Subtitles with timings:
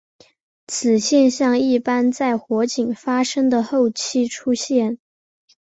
[0.67, 4.97] 此现象一般在火警发生的后期出现。